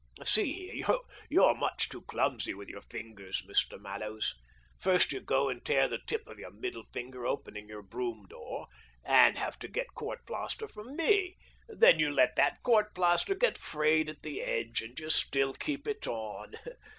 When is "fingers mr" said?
2.81-3.79